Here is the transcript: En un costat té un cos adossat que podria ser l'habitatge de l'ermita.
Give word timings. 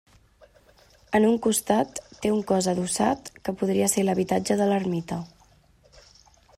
En 1.19 1.27
un 1.31 1.35
costat 1.47 2.01
té 2.23 2.31
un 2.37 2.41
cos 2.53 2.71
adossat 2.73 3.31
que 3.49 3.57
podria 3.61 3.93
ser 3.97 4.09
l'habitatge 4.09 4.61
de 4.63 4.71
l'ermita. 4.73 5.23